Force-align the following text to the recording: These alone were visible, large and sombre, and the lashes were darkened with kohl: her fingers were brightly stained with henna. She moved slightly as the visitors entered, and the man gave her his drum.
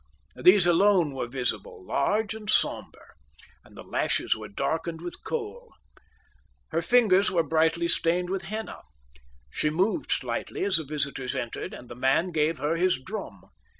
These 0.35 0.65
alone 0.65 1.11
were 1.13 1.27
visible, 1.27 1.85
large 1.85 2.33
and 2.33 2.49
sombre, 2.49 3.09
and 3.63 3.77
the 3.77 3.83
lashes 3.83 4.35
were 4.35 4.47
darkened 4.47 4.99
with 4.99 5.23
kohl: 5.23 5.75
her 6.69 6.81
fingers 6.81 7.29
were 7.29 7.43
brightly 7.43 7.87
stained 7.87 8.31
with 8.31 8.45
henna. 8.45 8.81
She 9.51 9.69
moved 9.69 10.09
slightly 10.11 10.63
as 10.63 10.77
the 10.77 10.85
visitors 10.85 11.35
entered, 11.35 11.71
and 11.71 11.87
the 11.87 11.93
man 11.95 12.31
gave 12.31 12.57
her 12.57 12.77
his 12.77 12.99
drum. 12.99 13.41